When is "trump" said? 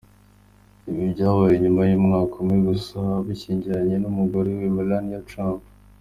5.29-5.61